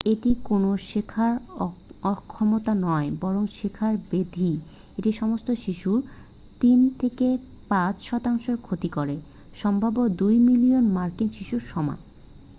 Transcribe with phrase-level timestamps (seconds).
[0.05, 1.33] এটি কোনো শেখার
[2.03, 4.51] অক্ষমতা নয় বরং শেখার ব্যাধি
[4.97, 5.99] এটি সমস্ত শিশুর
[6.61, 9.15] 3-5 শতাংশের ক্ষতি করে
[9.55, 9.97] সম্ভাব্য
[10.19, 11.99] 2 মিলিয়ন মার্কিন শিশুর সমান